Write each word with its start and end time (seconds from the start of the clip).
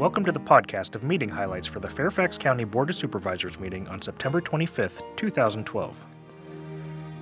Welcome 0.00 0.24
to 0.24 0.32
the 0.32 0.40
podcast 0.40 0.94
of 0.94 1.02
meeting 1.02 1.28
highlights 1.28 1.66
for 1.66 1.78
the 1.78 1.86
Fairfax 1.86 2.38
County 2.38 2.64
Board 2.64 2.88
of 2.88 2.96
Supervisors 2.96 3.60
meeting 3.60 3.86
on 3.88 4.00
September 4.00 4.40
25th, 4.40 5.02
2012. 5.16 6.06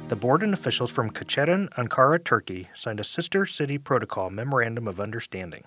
The 0.07 0.15
board 0.15 0.45
and 0.45 0.55
officials 0.55 0.89
from 0.89 1.11
Keçiören, 1.11 1.71
Ankara, 1.71 2.23
Turkey 2.23 2.69
signed 2.75 3.01
a 3.01 3.05
Sister 3.05 3.47
City 3.47 3.79
Protocol 3.79 4.31
Memorandum 4.31 4.87
of 4.87 5.01
Understanding. 5.01 5.65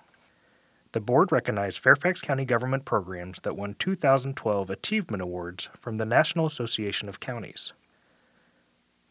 The 0.92 1.00
board 1.00 1.32
recognized 1.32 1.80
Fairfax 1.80 2.22
County 2.22 2.46
government 2.46 2.86
programs 2.86 3.42
that 3.42 3.58
won 3.58 3.76
2012 3.78 4.70
Achievement 4.70 5.22
Awards 5.22 5.68
from 5.78 5.98
the 5.98 6.06
National 6.06 6.46
Association 6.46 7.10
of 7.10 7.20
Counties. 7.20 7.74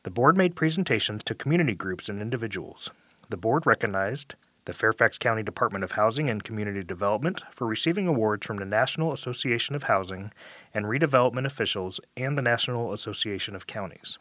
The 0.02 0.09
board 0.09 0.36
made 0.38 0.55
presentations 0.55 1.23
to 1.25 1.36
community 1.36 1.75
groups 1.75 2.09
and 2.09 2.20
individuals. 2.20 2.89
The 3.29 3.38
board 3.38 3.68
recognized 3.68 4.33
the 4.66 4.73
Fairfax 4.73 5.18
County 5.18 5.41
Department 5.41 5.84
of 5.84 5.94
Housing 5.94 6.30
and 6.30 6.44
Community 6.44 6.84
Development 6.84 7.41
for 7.52 7.66
receiving 7.66 8.08
awards 8.08 8.45
from 8.45 8.58
the 8.58 8.66
National 8.66 9.12
Association 9.12 9.76
of 9.76 9.84
Housing 9.84 10.31
and 10.73 10.85
Redevelopment 10.85 11.45
officials 11.45 11.99
and 12.16 12.38
the 12.38 12.44
National 12.44 12.94
Association 12.94 13.55
of 13.55 13.66
Counties. 13.66 14.18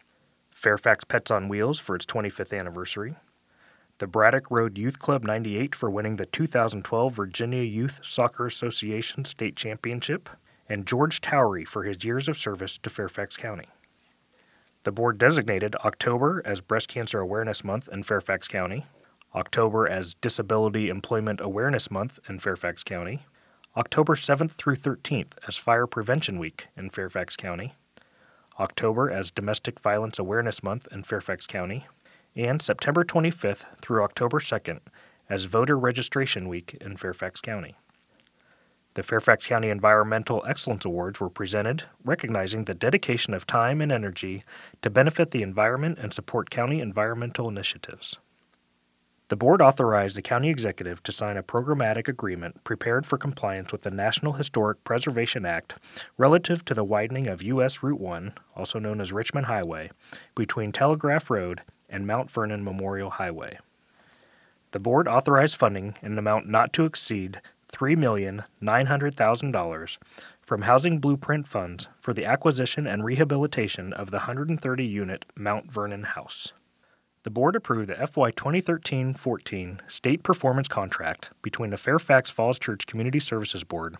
Fairfax 0.50 1.04
Pets 1.04 1.30
on 1.30 1.48
Wheels 1.48 1.78
for 1.78 1.94
its 1.94 2.06
25th 2.06 2.58
anniversary. 2.58 3.16
The 3.98 4.06
Braddock 4.06 4.50
Road 4.50 4.78
Youth 4.78 4.98
Club 4.98 5.24
98 5.24 5.74
for 5.74 5.90
winning 5.90 6.16
the 6.16 6.26
2012 6.26 7.14
Virginia 7.14 7.62
Youth 7.62 8.00
Soccer 8.02 8.46
Association 8.46 9.26
State 9.26 9.56
Championship. 9.56 10.30
And 10.68 10.86
George 10.86 11.20
Towery 11.20 11.64
for 11.64 11.82
his 11.82 12.04
years 12.04 12.28
of 12.28 12.38
service 12.38 12.78
to 12.78 12.88
Fairfax 12.88 13.36
County. 13.36 13.68
The 14.84 14.92
board 14.92 15.18
designated 15.18 15.76
October 15.84 16.40
as 16.44 16.62
Breast 16.62 16.88
Cancer 16.88 17.20
Awareness 17.20 17.62
Month 17.62 17.88
in 17.92 18.02
Fairfax 18.02 18.48
County, 18.48 18.86
October 19.34 19.86
as 19.86 20.14
Disability 20.14 20.88
Employment 20.88 21.40
Awareness 21.40 21.88
Month 21.88 22.18
in 22.28 22.40
Fairfax 22.40 22.82
County, 22.82 23.26
October 23.76 24.16
7th 24.16 24.52
through 24.52 24.74
13th 24.74 25.34
as 25.46 25.56
Fire 25.56 25.86
Prevention 25.86 26.38
Week 26.40 26.66
in 26.76 26.90
Fairfax 26.90 27.36
County, 27.36 27.74
October 28.58 29.08
as 29.08 29.30
Domestic 29.30 29.78
Violence 29.78 30.18
Awareness 30.18 30.64
Month 30.64 30.88
in 30.90 31.04
Fairfax 31.04 31.46
County, 31.46 31.86
and 32.34 32.60
September 32.60 33.04
25th 33.04 33.66
through 33.80 34.02
October 34.02 34.40
2nd 34.40 34.80
as 35.28 35.44
Voter 35.44 35.78
Registration 35.78 36.48
Week 36.48 36.76
in 36.80 36.96
Fairfax 36.96 37.40
County. 37.40 37.76
The 38.94 39.04
Fairfax 39.04 39.46
County 39.46 39.68
Environmental 39.68 40.44
Excellence 40.48 40.84
Awards 40.84 41.20
were 41.20 41.30
presented, 41.30 41.84
recognizing 42.04 42.64
the 42.64 42.74
dedication 42.74 43.32
of 43.32 43.46
time 43.46 43.80
and 43.80 43.92
energy 43.92 44.42
to 44.82 44.90
benefit 44.90 45.30
the 45.30 45.44
environment 45.44 45.98
and 46.00 46.12
support 46.12 46.50
county 46.50 46.80
environmental 46.80 47.48
initiatives. 47.48 48.16
The 49.30 49.36
board 49.36 49.62
authorized 49.62 50.16
the 50.16 50.22
county 50.22 50.50
executive 50.50 51.02
to 51.04 51.12
sign 51.12 51.36
a 51.36 51.42
programmatic 51.44 52.08
agreement 52.08 52.64
prepared 52.64 53.06
for 53.06 53.16
compliance 53.16 53.70
with 53.70 53.82
the 53.82 53.90
National 53.92 54.32
Historic 54.32 54.82
Preservation 54.82 55.46
Act 55.46 55.74
relative 56.18 56.64
to 56.64 56.74
the 56.74 56.82
widening 56.82 57.28
of 57.28 57.40
U.S. 57.40 57.80
Route 57.80 58.00
1, 58.00 58.32
also 58.56 58.80
known 58.80 59.00
as 59.00 59.12
Richmond 59.12 59.46
Highway, 59.46 59.92
between 60.34 60.72
Telegraph 60.72 61.30
Road 61.30 61.60
and 61.88 62.08
Mount 62.08 62.28
Vernon 62.28 62.64
Memorial 62.64 63.10
Highway. 63.10 63.60
The 64.72 64.80
board 64.80 65.06
authorized 65.06 65.54
funding 65.54 65.94
in 66.02 66.10
an 66.10 66.18
amount 66.18 66.48
not 66.48 66.72
to 66.72 66.84
exceed 66.84 67.40
$3,900,000 67.72 69.96
from 70.42 70.62
Housing 70.62 70.98
Blueprint 70.98 71.46
funds 71.46 71.86
for 72.00 72.12
the 72.12 72.24
acquisition 72.24 72.84
and 72.84 73.04
rehabilitation 73.04 73.92
of 73.92 74.10
the 74.10 74.16
130 74.16 74.84
unit 74.84 75.24
Mount 75.36 75.70
Vernon 75.70 76.02
House. 76.02 76.52
The 77.22 77.30
board 77.30 77.54
approved 77.54 77.90
the 77.90 78.06
FY 78.06 78.30
2013 78.30 79.12
14 79.12 79.82
state 79.88 80.22
performance 80.22 80.68
contract 80.68 81.28
between 81.42 81.68
the 81.68 81.76
Fairfax 81.76 82.30
Falls 82.30 82.58
Church 82.58 82.86
Community 82.86 83.20
Services 83.20 83.62
Board 83.62 83.98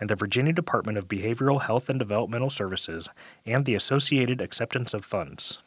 and 0.00 0.08
the 0.08 0.16
Virginia 0.16 0.54
Department 0.54 0.96
of 0.96 1.06
Behavioral 1.06 1.60
Health 1.60 1.90
and 1.90 1.98
Developmental 1.98 2.48
Services 2.48 3.10
and 3.44 3.66
the 3.66 3.74
associated 3.74 4.40
acceptance 4.40 4.94
of 4.94 5.04
funds. 5.04 5.58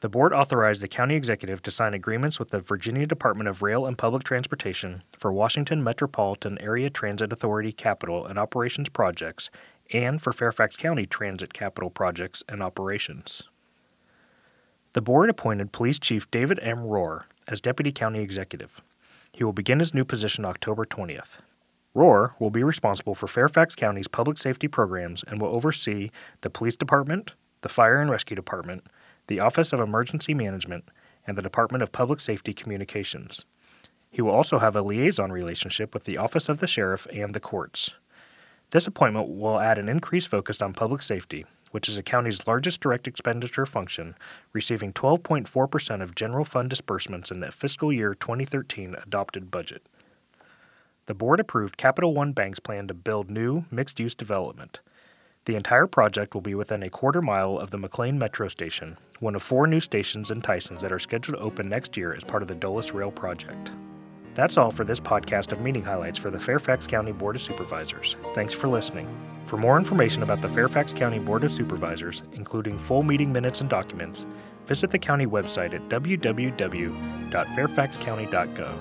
The 0.00 0.10
board 0.10 0.34
authorized 0.34 0.82
the 0.82 0.88
county 0.88 1.14
executive 1.14 1.62
to 1.62 1.70
sign 1.70 1.94
agreements 1.94 2.38
with 2.38 2.50
the 2.50 2.60
Virginia 2.60 3.06
Department 3.06 3.48
of 3.48 3.62
Rail 3.62 3.86
and 3.86 3.96
Public 3.96 4.22
Transportation 4.22 5.02
for 5.18 5.32
Washington 5.32 5.82
Metropolitan 5.82 6.60
Area 6.60 6.90
Transit 6.90 7.32
Authority 7.32 7.72
capital 7.72 8.26
and 8.26 8.38
operations 8.38 8.90
projects 8.90 9.48
and 9.94 10.20
for 10.20 10.30
Fairfax 10.30 10.76
County 10.76 11.06
Transit 11.06 11.54
capital 11.54 11.88
projects 11.88 12.42
and 12.50 12.62
operations. 12.62 13.44
The 14.94 15.02
board 15.02 15.28
appointed 15.28 15.72
Police 15.72 15.98
Chief 15.98 16.30
David 16.30 16.60
M. 16.62 16.78
Rohrer 16.78 17.24
as 17.48 17.60
Deputy 17.60 17.90
County 17.90 18.20
Executive. 18.20 18.80
He 19.32 19.42
will 19.42 19.52
begin 19.52 19.80
his 19.80 19.92
new 19.92 20.04
position 20.04 20.44
October 20.44 20.86
20th. 20.86 21.38
Rohrer 21.96 22.34
will 22.38 22.50
be 22.50 22.62
responsible 22.62 23.16
for 23.16 23.26
Fairfax 23.26 23.74
County's 23.74 24.06
public 24.06 24.38
safety 24.38 24.68
programs 24.68 25.24
and 25.26 25.40
will 25.40 25.48
oversee 25.48 26.12
the 26.42 26.50
Police 26.50 26.76
Department, 26.76 27.32
the 27.62 27.68
Fire 27.68 28.00
and 28.00 28.08
Rescue 28.08 28.36
Department, 28.36 28.86
the 29.26 29.40
Office 29.40 29.72
of 29.72 29.80
Emergency 29.80 30.32
Management, 30.32 30.84
and 31.26 31.36
the 31.36 31.42
Department 31.42 31.82
of 31.82 31.90
Public 31.90 32.20
Safety 32.20 32.52
Communications. 32.52 33.44
He 34.12 34.22
will 34.22 34.30
also 34.30 34.60
have 34.60 34.76
a 34.76 34.82
liaison 34.82 35.32
relationship 35.32 35.92
with 35.92 36.04
the 36.04 36.18
Office 36.18 36.48
of 36.48 36.58
the 36.58 36.68
Sheriff 36.68 37.08
and 37.12 37.34
the 37.34 37.40
courts. 37.40 37.90
This 38.70 38.86
appointment 38.86 39.28
will 39.28 39.58
add 39.58 39.76
an 39.76 39.88
increased 39.88 40.28
focus 40.28 40.62
on 40.62 40.72
public 40.72 41.02
safety, 41.02 41.46
which 41.74 41.88
is 41.88 41.96
the 41.96 42.04
county's 42.04 42.46
largest 42.46 42.80
direct 42.80 43.08
expenditure 43.08 43.66
function, 43.66 44.14
receiving 44.52 44.92
12.4% 44.92 46.02
of 46.02 46.14
general 46.14 46.44
fund 46.44 46.70
disbursements 46.70 47.32
in 47.32 47.40
the 47.40 47.50
fiscal 47.50 47.92
year 47.92 48.14
2013 48.14 48.94
adopted 49.02 49.50
budget. 49.50 49.84
The 51.06 51.14
board 51.14 51.40
approved 51.40 51.76
Capital 51.76 52.14
One 52.14 52.30
Bank's 52.30 52.60
plan 52.60 52.86
to 52.86 52.94
build 52.94 53.28
new 53.28 53.64
mixed 53.72 53.98
use 53.98 54.14
development. 54.14 54.78
The 55.46 55.56
entire 55.56 55.88
project 55.88 56.32
will 56.32 56.42
be 56.42 56.54
within 56.54 56.84
a 56.84 56.88
quarter 56.88 57.20
mile 57.20 57.58
of 57.58 57.72
the 57.72 57.78
McLean 57.78 58.20
Metro 58.20 58.46
Station, 58.46 58.96
one 59.18 59.34
of 59.34 59.42
four 59.42 59.66
new 59.66 59.80
stations 59.80 60.30
in 60.30 60.42
Tysons 60.42 60.78
that 60.78 60.92
are 60.92 61.00
scheduled 61.00 61.38
to 61.38 61.42
open 61.42 61.68
next 61.68 61.96
year 61.96 62.14
as 62.14 62.22
part 62.22 62.42
of 62.42 62.48
the 62.48 62.54
Dulles 62.54 62.92
Rail 62.92 63.10
project. 63.10 63.72
That's 64.34 64.56
all 64.56 64.70
for 64.72 64.84
this 64.84 65.00
podcast 65.00 65.52
of 65.52 65.60
meeting 65.60 65.84
highlights 65.84 66.18
for 66.18 66.30
the 66.30 66.40
Fairfax 66.40 66.86
County 66.86 67.12
Board 67.12 67.36
of 67.36 67.42
Supervisors. 67.42 68.16
Thanks 68.34 68.52
for 68.52 68.68
listening. 68.68 69.08
For 69.46 69.56
more 69.56 69.78
information 69.78 70.24
about 70.24 70.42
the 70.42 70.48
Fairfax 70.48 70.92
County 70.92 71.20
Board 71.20 71.44
of 71.44 71.52
Supervisors, 71.52 72.24
including 72.32 72.76
full 72.76 73.04
meeting 73.04 73.32
minutes 73.32 73.60
and 73.60 73.70
documents, 73.70 74.26
visit 74.66 74.90
the 74.90 74.98
county 74.98 75.26
website 75.26 75.74
at 75.74 75.88
www.fairfaxcounty.gov. 75.88 78.78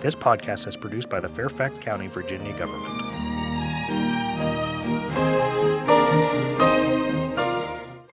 This 0.00 0.14
podcast 0.16 0.66
is 0.66 0.76
produced 0.76 1.08
by 1.08 1.20
the 1.20 1.28
Fairfax 1.28 1.78
County, 1.78 2.08
Virginia 2.08 2.58
government. 2.58 2.98